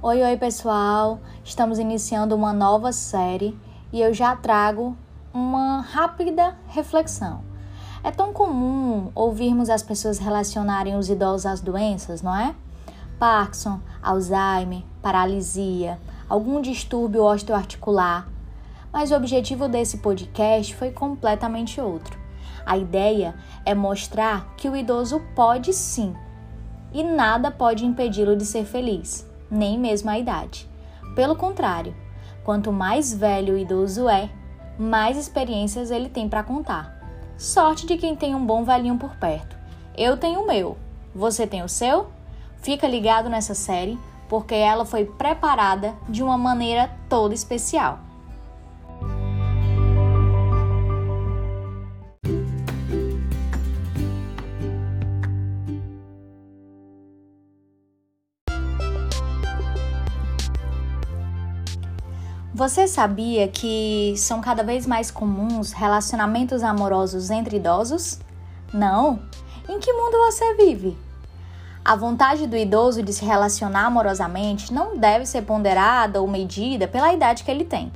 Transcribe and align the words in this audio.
Oi, 0.00 0.22
oi 0.22 0.36
pessoal! 0.36 1.18
Estamos 1.42 1.76
iniciando 1.80 2.32
uma 2.32 2.52
nova 2.52 2.92
série 2.92 3.58
e 3.92 4.00
eu 4.00 4.14
já 4.14 4.36
trago 4.36 4.96
uma 5.34 5.80
rápida 5.80 6.56
reflexão. 6.68 7.42
É 8.04 8.12
tão 8.12 8.32
comum 8.32 9.10
ouvirmos 9.12 9.68
as 9.68 9.82
pessoas 9.82 10.20
relacionarem 10.20 10.96
os 10.96 11.10
idosos 11.10 11.46
às 11.46 11.60
doenças, 11.60 12.22
não 12.22 12.32
é? 12.32 12.54
Parkinson, 13.18 13.80
Alzheimer, 14.00 14.84
paralisia, 15.02 15.98
algum 16.28 16.60
distúrbio 16.60 17.24
osteoarticular. 17.24 18.28
Mas 18.92 19.10
o 19.10 19.16
objetivo 19.16 19.66
desse 19.66 19.98
podcast 19.98 20.76
foi 20.76 20.92
completamente 20.92 21.80
outro. 21.80 22.16
A 22.64 22.78
ideia 22.78 23.34
é 23.66 23.74
mostrar 23.74 24.54
que 24.56 24.68
o 24.68 24.76
idoso 24.76 25.20
pode 25.34 25.72
sim 25.72 26.14
e 26.92 27.02
nada 27.02 27.50
pode 27.50 27.84
impedi-lo 27.84 28.36
de 28.36 28.46
ser 28.46 28.64
feliz 28.64 29.27
nem 29.50 29.78
mesmo 29.78 30.10
a 30.10 30.18
idade. 30.18 30.68
Pelo 31.14 31.36
contrário, 31.36 31.94
quanto 32.44 32.72
mais 32.72 33.12
velho 33.12 33.54
o 33.54 33.58
idoso 33.58 34.08
é, 34.08 34.30
mais 34.78 35.16
experiências 35.16 35.90
ele 35.90 36.08
tem 36.08 36.28
para 36.28 36.42
contar. 36.42 36.96
Sorte 37.36 37.86
de 37.86 37.96
quem 37.96 38.16
tem 38.16 38.34
um 38.34 38.44
bom 38.44 38.64
velhinho 38.64 38.98
por 38.98 39.16
perto. 39.16 39.56
Eu 39.96 40.16
tenho 40.16 40.40
o 40.40 40.46
meu. 40.46 40.76
Você 41.14 41.46
tem 41.46 41.62
o 41.62 41.68
seu? 41.68 42.08
Fica 42.58 42.86
ligado 42.86 43.28
nessa 43.28 43.54
série, 43.54 43.98
porque 44.28 44.54
ela 44.54 44.84
foi 44.84 45.04
preparada 45.04 45.94
de 46.08 46.22
uma 46.22 46.36
maneira 46.36 46.90
toda 47.08 47.34
especial. 47.34 48.07
Você 62.58 62.88
sabia 62.88 63.46
que 63.46 64.14
são 64.16 64.40
cada 64.40 64.64
vez 64.64 64.84
mais 64.84 65.12
comuns 65.12 65.70
relacionamentos 65.70 66.64
amorosos 66.64 67.30
entre 67.30 67.58
idosos? 67.58 68.18
Não? 68.74 69.20
Em 69.68 69.78
que 69.78 69.92
mundo 69.92 70.16
você 70.26 70.54
vive? 70.54 70.98
A 71.84 71.94
vontade 71.94 72.48
do 72.48 72.56
idoso 72.56 73.00
de 73.00 73.12
se 73.12 73.24
relacionar 73.24 73.84
amorosamente 73.84 74.74
não 74.74 74.98
deve 74.98 75.24
ser 75.24 75.42
ponderada 75.42 76.20
ou 76.20 76.26
medida 76.26 76.88
pela 76.88 77.12
idade 77.12 77.44
que 77.44 77.50
ele 77.52 77.64
tem. 77.64 77.92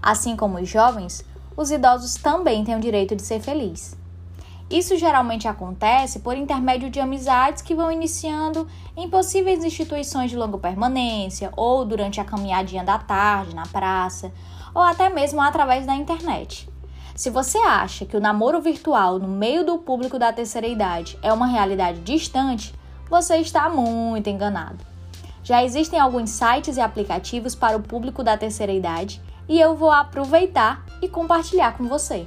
Assim 0.00 0.36
como 0.36 0.58
os 0.58 0.70
jovens, 0.70 1.22
os 1.54 1.70
idosos 1.70 2.14
também 2.14 2.64
têm 2.64 2.74
o 2.74 2.80
direito 2.80 3.14
de 3.14 3.20
ser 3.20 3.40
felizes. 3.40 3.94
Isso 4.72 4.96
geralmente 4.96 5.46
acontece 5.46 6.20
por 6.20 6.34
intermédio 6.34 6.88
de 6.88 6.98
amizades 6.98 7.60
que 7.60 7.74
vão 7.74 7.92
iniciando 7.92 8.66
em 8.96 9.06
possíveis 9.06 9.62
instituições 9.62 10.30
de 10.30 10.36
longa 10.36 10.56
permanência, 10.56 11.52
ou 11.54 11.84
durante 11.84 12.22
a 12.22 12.24
caminhadinha 12.24 12.82
da 12.82 12.96
tarde 12.96 13.54
na 13.54 13.66
praça, 13.66 14.32
ou 14.74 14.80
até 14.80 15.10
mesmo 15.10 15.42
através 15.42 15.84
da 15.84 15.94
internet. 15.94 16.70
Se 17.14 17.28
você 17.28 17.58
acha 17.58 18.06
que 18.06 18.16
o 18.16 18.20
namoro 18.20 18.62
virtual 18.62 19.18
no 19.18 19.28
meio 19.28 19.62
do 19.62 19.76
público 19.76 20.18
da 20.18 20.32
terceira 20.32 20.66
idade 20.66 21.18
é 21.22 21.30
uma 21.30 21.48
realidade 21.48 22.00
distante, 22.00 22.74
você 23.10 23.36
está 23.36 23.68
muito 23.68 24.30
enganado. 24.30 24.82
Já 25.44 25.62
existem 25.62 26.00
alguns 26.00 26.30
sites 26.30 26.78
e 26.78 26.80
aplicativos 26.80 27.54
para 27.54 27.76
o 27.76 27.82
público 27.82 28.24
da 28.24 28.38
terceira 28.38 28.72
idade 28.72 29.20
e 29.46 29.60
eu 29.60 29.76
vou 29.76 29.90
aproveitar 29.90 30.82
e 31.02 31.08
compartilhar 31.08 31.76
com 31.76 31.84
você. 31.84 32.26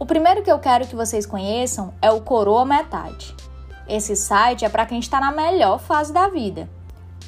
O 0.00 0.06
primeiro 0.06 0.44
que 0.44 0.52
eu 0.52 0.60
quero 0.60 0.86
que 0.86 0.94
vocês 0.94 1.26
conheçam 1.26 1.92
é 2.00 2.08
o 2.08 2.20
Coroa 2.20 2.64
Metade. 2.64 3.34
Esse 3.88 4.14
site 4.14 4.64
é 4.64 4.68
para 4.68 4.86
quem 4.86 5.00
está 5.00 5.18
na 5.18 5.32
melhor 5.32 5.80
fase 5.80 6.12
da 6.12 6.28
vida, 6.28 6.70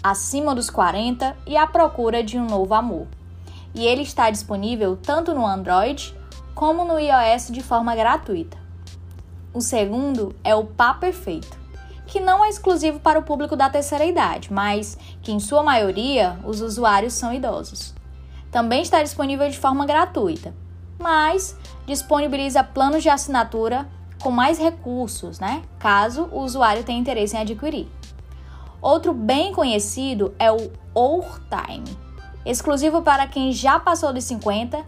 acima 0.01 0.55
dos 0.55 0.71
40 0.71 1.37
e 1.49 1.57
à 1.57 1.67
procura 1.67 2.23
de 2.23 2.39
um 2.39 2.47
novo 2.47 2.73
amor. 2.73 3.09
E 3.75 3.85
ele 3.85 4.03
está 4.03 4.31
disponível 4.31 4.97
tanto 4.97 5.35
no 5.35 5.45
Android 5.45 6.17
como 6.55 6.85
no 6.85 6.97
iOS 6.97 7.49
de 7.51 7.61
forma 7.61 7.97
gratuita. 7.97 8.57
O 9.53 9.61
segundo 9.61 10.33
é 10.45 10.55
o 10.55 10.65
Pá 10.65 10.95
Perfeito, 10.95 11.59
que 12.07 12.21
não 12.21 12.45
é 12.45 12.51
exclusivo 12.51 13.01
para 13.01 13.19
o 13.19 13.25
público 13.25 13.57
da 13.57 13.69
terceira 13.69 14.05
idade, 14.05 14.53
mas 14.53 14.97
que 15.23 15.33
em 15.33 15.41
sua 15.41 15.65
maioria 15.65 16.39
os 16.45 16.61
usuários 16.61 17.15
são 17.15 17.35
idosos. 17.35 17.93
Também 18.49 18.81
está 18.81 19.03
disponível 19.03 19.49
de 19.51 19.59
forma 19.59 19.85
gratuita 19.85 20.55
mas 21.01 21.57
disponibiliza 21.87 22.63
planos 22.63 23.03
de 23.03 23.09
assinatura 23.09 23.89
com 24.23 24.31
mais 24.31 24.59
recursos, 24.59 25.41
né? 25.41 25.63
Caso 25.79 26.29
o 26.31 26.41
usuário 26.41 26.85
tenha 26.85 27.01
interesse 27.01 27.37
em 27.37 27.41
adquirir. 27.41 27.89
Outro 28.81 29.13
bem 29.13 29.53
conhecido 29.53 30.35
é 30.39 30.51
o 30.51 30.71
Time, 31.49 31.97
exclusivo 32.45 33.03
para 33.03 33.27
quem 33.27 33.53
já 33.53 33.79
passou 33.79 34.13
dos 34.13 34.25
50 34.25 34.85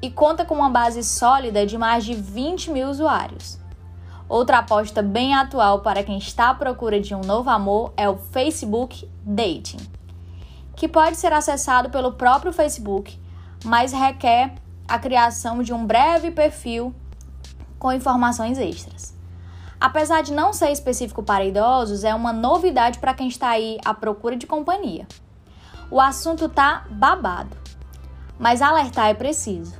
e 0.00 0.10
conta 0.10 0.44
com 0.44 0.54
uma 0.54 0.70
base 0.70 1.02
sólida 1.02 1.66
de 1.66 1.76
mais 1.76 2.04
de 2.04 2.14
20 2.14 2.70
mil 2.70 2.88
usuários. 2.88 3.58
Outra 4.28 4.58
aposta 4.58 5.02
bem 5.02 5.34
atual 5.34 5.80
para 5.80 6.02
quem 6.02 6.18
está 6.18 6.50
à 6.50 6.54
procura 6.54 7.00
de 7.00 7.14
um 7.14 7.22
novo 7.22 7.48
amor 7.48 7.92
é 7.96 8.08
o 8.08 8.18
Facebook 8.18 9.08
Dating, 9.24 9.78
que 10.76 10.86
pode 10.86 11.16
ser 11.16 11.32
acessado 11.32 11.88
pelo 11.88 12.12
próprio 12.12 12.52
Facebook, 12.52 13.18
mas 13.64 13.92
requer 13.92 14.54
a 14.88 14.98
criação 14.98 15.62
de 15.62 15.74
um 15.74 15.84
breve 15.84 16.30
perfil 16.30 16.94
com 17.78 17.92
informações 17.92 18.58
extras. 18.58 19.14
Apesar 19.78 20.22
de 20.22 20.32
não 20.32 20.54
ser 20.54 20.72
específico 20.72 21.22
para 21.22 21.44
idosos, 21.44 22.04
é 22.04 22.14
uma 22.14 22.32
novidade 22.32 22.98
para 22.98 23.12
quem 23.12 23.28
está 23.28 23.50
aí 23.50 23.78
à 23.84 23.92
procura 23.92 24.34
de 24.34 24.46
companhia. 24.46 25.06
O 25.90 26.00
assunto 26.00 26.48
tá 26.48 26.86
babado, 26.88 27.54
mas 28.38 28.62
alertar 28.62 29.08
é 29.08 29.14
preciso. 29.14 29.74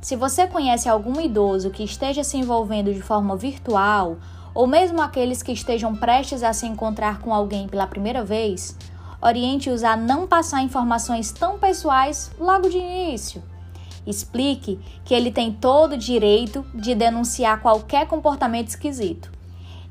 Se 0.00 0.14
você 0.14 0.46
conhece 0.46 0.88
algum 0.88 1.20
idoso 1.20 1.70
que 1.70 1.82
esteja 1.82 2.22
se 2.22 2.36
envolvendo 2.36 2.94
de 2.94 3.02
forma 3.02 3.36
virtual, 3.36 4.18
ou 4.54 4.68
mesmo 4.68 5.02
aqueles 5.02 5.42
que 5.42 5.52
estejam 5.52 5.96
prestes 5.96 6.44
a 6.44 6.52
se 6.52 6.64
encontrar 6.66 7.18
com 7.18 7.34
alguém 7.34 7.66
pela 7.66 7.88
primeira 7.88 8.22
vez, 8.22 8.76
oriente-os 9.20 9.82
a 9.82 9.96
não 9.96 10.28
passar 10.28 10.62
informações 10.62 11.32
tão 11.32 11.58
pessoais 11.58 12.30
logo 12.38 12.68
de 12.68 12.78
início 12.78 13.42
Explique 14.06 14.78
que 15.04 15.14
ele 15.14 15.30
tem 15.30 15.52
todo 15.52 15.92
o 15.92 15.98
direito 15.98 16.64
de 16.74 16.94
denunciar 16.94 17.60
qualquer 17.60 18.06
comportamento 18.06 18.68
esquisito. 18.68 19.30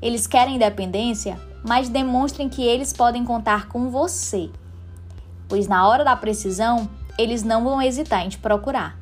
Eles 0.00 0.26
querem 0.26 0.56
independência, 0.56 1.40
mas 1.66 1.88
demonstrem 1.88 2.48
que 2.48 2.62
eles 2.62 2.92
podem 2.92 3.24
contar 3.24 3.68
com 3.68 3.90
você, 3.90 4.50
pois 5.48 5.66
na 5.66 5.86
hora 5.88 6.04
da 6.04 6.14
precisão, 6.14 6.88
eles 7.16 7.42
não 7.42 7.64
vão 7.64 7.80
hesitar 7.80 8.24
em 8.24 8.28
te 8.28 8.38
procurar. 8.38 8.98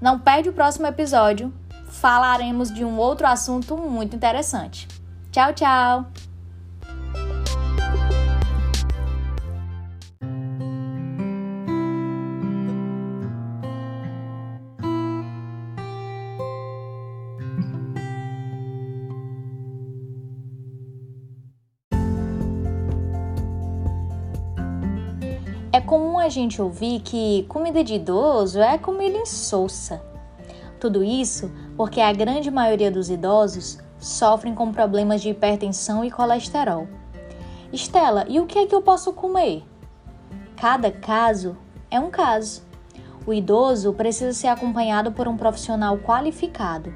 Não 0.00 0.18
perde 0.18 0.48
o 0.48 0.52
próximo 0.52 0.86
episódio, 0.86 1.52
falaremos 1.88 2.72
de 2.72 2.84
um 2.84 2.98
outro 2.98 3.26
assunto 3.26 3.76
muito 3.76 4.16
interessante. 4.16 4.88
Tchau, 5.30 5.52
tchau! 5.52 6.29
Comum 25.90 26.20
a 26.20 26.28
gente 26.28 26.62
ouvir 26.62 27.00
que 27.00 27.44
comida 27.48 27.82
de 27.82 27.94
idoso 27.94 28.60
é 28.60 28.78
comida 28.78 29.18
insossa. 29.18 30.00
Tudo 30.78 31.02
isso 31.02 31.50
porque 31.76 32.00
a 32.00 32.12
grande 32.12 32.48
maioria 32.48 32.92
dos 32.92 33.10
idosos 33.10 33.76
sofrem 33.98 34.54
com 34.54 34.70
problemas 34.70 35.20
de 35.20 35.30
hipertensão 35.30 36.04
e 36.04 36.08
colesterol. 36.12 36.86
Estela, 37.72 38.24
e 38.28 38.38
o 38.38 38.46
que 38.46 38.60
é 38.60 38.66
que 38.66 38.74
eu 38.74 38.80
posso 38.80 39.12
comer? 39.12 39.64
Cada 40.54 40.92
caso 40.92 41.56
é 41.90 41.98
um 41.98 42.08
caso. 42.08 42.62
O 43.26 43.34
idoso 43.34 43.92
precisa 43.92 44.32
ser 44.32 44.46
acompanhado 44.46 45.10
por 45.10 45.26
um 45.26 45.36
profissional 45.36 45.98
qualificado. 45.98 46.94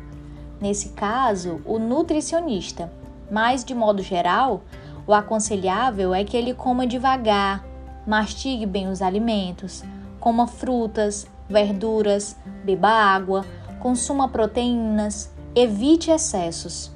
Nesse 0.61 0.91
caso, 0.91 1.61
o 1.67 1.81
nutricionista. 1.81 2.93
Mas, 3.29 3.64
de 3.64 3.75
modo 3.75 4.05
geral, 4.05 4.62
o 5.05 5.12
aconselhável 5.12 6.14
é 6.14 6.23
que 6.23 6.37
ele 6.37 6.55
coma 6.55 6.87
devagar, 6.87 7.74
Mastigue 8.06 8.67
bem 8.67 8.89
os 8.89 9.01
alimentos, 9.01 9.83
coma 10.21 10.47
frutas, 10.47 11.27
verduras, 11.49 12.37
beba 12.65 12.89
água, 12.89 13.45
consuma 13.81 14.29
proteínas, 14.29 15.33
evite 15.55 16.11
excessos. 16.11 16.91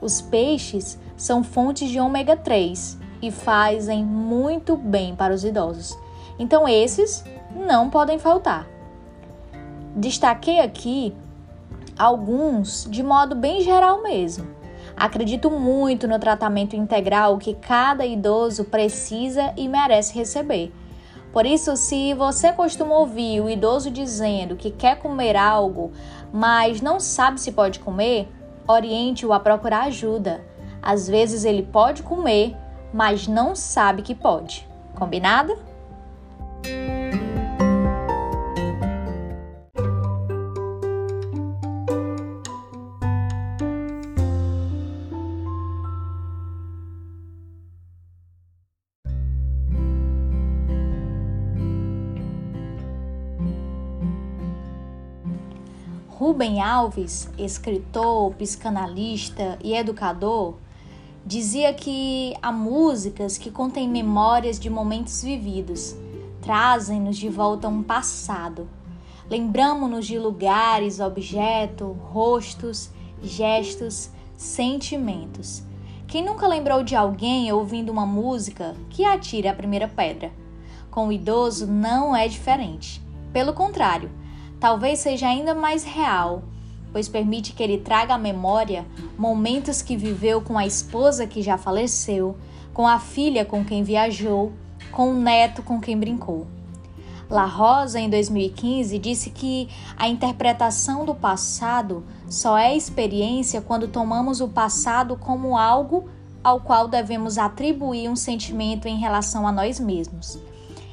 Os 0.00 0.20
peixes 0.20 0.98
são 1.16 1.44
fontes 1.44 1.88
de 1.88 2.00
ômega 2.00 2.36
3 2.36 2.98
e 3.22 3.30
fazem 3.30 4.04
muito 4.04 4.76
bem 4.76 5.14
para 5.14 5.34
os 5.34 5.44
idosos. 5.44 5.96
Então, 6.38 6.66
esses 6.66 7.24
não 7.54 7.90
podem 7.90 8.18
faltar. 8.18 8.66
Destaquei 9.94 10.60
aqui 10.60 11.14
alguns 11.98 12.86
de 12.90 13.02
modo 13.02 13.34
bem 13.34 13.60
geral 13.60 14.02
mesmo. 14.02 14.59
Acredito 15.00 15.50
muito 15.50 16.06
no 16.06 16.18
tratamento 16.18 16.76
integral 16.76 17.38
que 17.38 17.54
cada 17.54 18.04
idoso 18.04 18.66
precisa 18.66 19.50
e 19.56 19.66
merece 19.66 20.14
receber. 20.14 20.70
Por 21.32 21.46
isso, 21.46 21.74
se 21.74 22.12
você 22.12 22.52
costuma 22.52 22.98
ouvir 22.98 23.40
o 23.40 23.48
idoso 23.48 23.90
dizendo 23.90 24.56
que 24.56 24.70
quer 24.70 24.98
comer 24.98 25.36
algo, 25.36 25.90
mas 26.30 26.82
não 26.82 27.00
sabe 27.00 27.40
se 27.40 27.50
pode 27.50 27.78
comer, 27.78 28.28
oriente-o 28.68 29.32
a 29.32 29.40
procurar 29.40 29.84
ajuda. 29.84 30.44
Às 30.82 31.08
vezes 31.08 31.46
ele 31.46 31.62
pode 31.62 32.02
comer, 32.02 32.54
mas 32.92 33.26
não 33.26 33.56
sabe 33.56 34.02
que 34.02 34.14
pode. 34.14 34.68
Combinado? 34.94 35.56
Rubem 56.20 56.60
Alves, 56.60 57.30
escritor, 57.38 58.34
psicanalista 58.34 59.58
e 59.64 59.74
educador, 59.74 60.56
dizia 61.24 61.72
que 61.72 62.34
há 62.42 62.52
músicas 62.52 63.38
que 63.38 63.50
contêm 63.50 63.88
memórias 63.88 64.60
de 64.60 64.68
momentos 64.68 65.22
vividos, 65.22 65.96
trazem-nos 66.42 67.16
de 67.16 67.30
volta 67.30 67.68
um 67.68 67.82
passado. 67.82 68.68
Lembramos-nos 69.30 70.06
de 70.06 70.18
lugares, 70.18 71.00
objetos, 71.00 71.96
rostos, 72.12 72.90
gestos, 73.22 74.10
sentimentos. 74.36 75.62
Quem 76.06 76.22
nunca 76.22 76.46
lembrou 76.46 76.82
de 76.82 76.94
alguém 76.94 77.50
ouvindo 77.50 77.88
uma 77.88 78.04
música 78.04 78.76
que 78.90 79.06
atira 79.06 79.52
a 79.52 79.54
primeira 79.54 79.88
pedra? 79.88 80.30
Com 80.90 81.08
o 81.08 81.12
idoso 81.12 81.66
não 81.66 82.14
é 82.14 82.28
diferente. 82.28 83.00
Pelo 83.32 83.54
contrário, 83.54 84.19
talvez 84.60 84.98
seja 84.98 85.26
ainda 85.26 85.54
mais 85.54 85.82
real, 85.82 86.42
pois 86.92 87.08
permite 87.08 87.52
que 87.52 87.62
ele 87.62 87.78
traga 87.78 88.14
à 88.14 88.18
memória 88.18 88.86
momentos 89.18 89.80
que 89.80 89.96
viveu 89.96 90.42
com 90.42 90.58
a 90.58 90.66
esposa 90.66 91.26
que 91.26 91.42
já 91.42 91.56
faleceu, 91.56 92.36
com 92.74 92.86
a 92.86 92.98
filha 92.98 93.44
com 93.44 93.64
quem 93.64 93.82
viajou, 93.82 94.52
com 94.92 95.12
o 95.12 95.20
neto 95.20 95.62
com 95.62 95.80
quem 95.80 95.98
brincou. 95.98 96.46
La 97.30 97.44
Rosa, 97.44 98.00
em 98.00 98.10
2015, 98.10 98.98
disse 98.98 99.30
que 99.30 99.68
a 99.96 100.08
interpretação 100.08 101.04
do 101.04 101.14
passado 101.14 102.04
só 102.28 102.58
é 102.58 102.76
experiência 102.76 103.60
quando 103.60 103.86
tomamos 103.86 104.40
o 104.40 104.48
passado 104.48 105.16
como 105.16 105.56
algo 105.56 106.08
ao 106.42 106.60
qual 106.60 106.88
devemos 106.88 107.38
atribuir 107.38 108.08
um 108.08 108.16
sentimento 108.16 108.88
em 108.88 108.98
relação 108.98 109.46
a 109.46 109.52
nós 109.52 109.78
mesmos. 109.78 110.40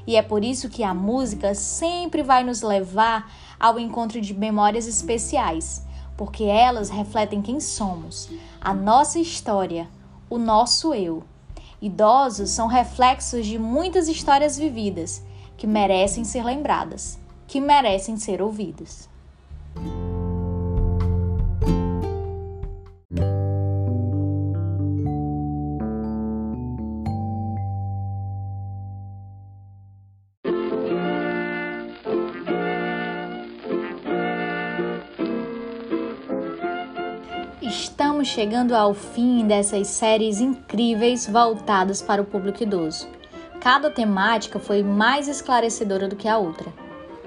E 0.07 0.15
é 0.15 0.21
por 0.21 0.43
isso 0.43 0.69
que 0.69 0.83
a 0.83 0.93
música 0.93 1.53
sempre 1.53 2.23
vai 2.23 2.41
nos 2.41 2.61
levar 2.61 3.29
ao 3.59 3.77
encontro 3.77 4.21
de 4.21 4.33
memórias 4.33 4.87
especiais, 4.87 5.85
porque 6.15 6.45
elas 6.45 6.89
refletem 6.89 7.41
quem 7.41 7.59
somos, 7.59 8.29
a 8.61 8.73
nossa 8.73 9.19
história, 9.19 9.89
o 10.29 10.37
nosso 10.37 10.93
eu. 10.93 11.23
Idosos 11.81 12.51
são 12.51 12.67
reflexos 12.67 13.45
de 13.45 13.59
muitas 13.59 14.07
histórias 14.07 14.57
vividas 14.57 15.21
que 15.57 15.67
merecem 15.67 16.23
ser 16.23 16.43
lembradas, 16.43 17.19
que 17.45 17.59
merecem 17.59 18.15
ser 18.17 18.41
ouvidas. 18.41 19.09
Estamos 37.79 38.29
chegando 38.29 38.75
ao 38.75 38.95
fim 38.95 39.45
dessas 39.45 39.85
séries 39.87 40.41
incríveis 40.41 41.27
voltadas 41.27 42.01
para 42.01 42.19
o 42.19 42.25
público 42.25 42.63
idoso. 42.63 43.07
Cada 43.61 43.91
temática 43.91 44.57
foi 44.57 44.81
mais 44.81 45.27
esclarecedora 45.27 46.07
do 46.07 46.15
que 46.15 46.27
a 46.27 46.39
outra. 46.39 46.73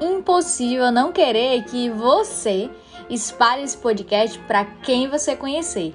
Impossível 0.01 0.91
não 0.91 1.13
querer 1.13 1.63
que 1.65 1.89
você 1.89 2.69
espalhe 3.09 3.63
esse 3.63 3.77
podcast 3.77 4.41
para 4.41 4.65
quem 4.65 5.09
você 5.09 5.37
conhecer. 5.37 5.95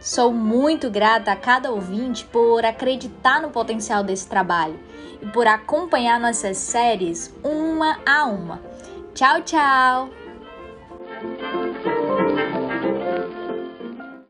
Sou 0.00 0.32
muito 0.32 0.90
grata 0.90 1.30
a 1.30 1.36
cada 1.36 1.70
ouvinte 1.70 2.24
por 2.24 2.64
acreditar 2.64 3.40
no 3.40 3.50
potencial 3.50 4.02
desse 4.02 4.26
trabalho 4.26 4.80
e 5.22 5.26
por 5.26 5.46
acompanhar 5.46 6.18
nossas 6.18 6.56
séries 6.56 7.32
uma 7.44 8.00
a 8.04 8.24
uma. 8.24 8.60
Tchau, 9.14 9.42
tchau! 9.42 10.21